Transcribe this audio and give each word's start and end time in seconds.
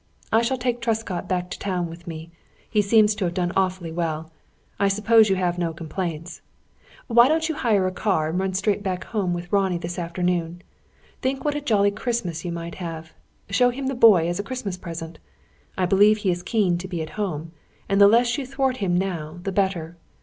I 0.31 0.41
shall 0.41 0.57
take 0.57 0.81
Truscott 0.81 1.27
back 1.27 1.51
to 1.51 1.59
town 1.59 1.87
with 1.87 2.07
me. 2.07 2.31
He 2.67 2.81
seems 2.81 3.13
to 3.13 3.25
have 3.25 3.35
done 3.35 3.51
awfully 3.55 3.91
well. 3.91 4.31
I 4.79 4.87
suppose 4.87 5.29
you 5.29 5.35
have 5.35 5.59
no 5.59 5.73
complaints. 5.73 6.41
Why 7.05 7.27
don't 7.27 7.47
you 7.47 7.53
hire 7.53 7.85
a 7.85 7.91
car 7.91 8.27
and 8.27 8.39
run 8.39 8.55
straight 8.55 8.81
back 8.81 9.03
home 9.03 9.31
with 9.31 9.51
Ronnie 9.53 9.77
this 9.77 9.99
afternoon. 9.99 10.63
Think 11.21 11.45
what 11.45 11.53
a 11.53 11.61
jolly 11.61 11.91
Christmas 11.91 12.43
you 12.43 12.51
might 12.51 12.73
have. 12.81 13.13
Show 13.51 13.69
him 13.69 13.85
the 13.85 13.93
boy 13.93 14.27
as 14.27 14.39
a 14.39 14.43
Christmas 14.43 14.75
present! 14.75 15.19
I 15.77 15.85
believe 15.85 16.17
he 16.17 16.31
is 16.31 16.41
keen 16.41 16.79
to 16.79 16.87
be 16.87 17.03
at 17.03 17.11
home; 17.11 17.51
and 17.87 18.01
the 18.01 18.07
less 18.07 18.35
you 18.39 18.47
thwart 18.47 18.77
him 18.77 18.97
now, 18.97 19.39
the 19.43 19.51
better. 19.51 19.97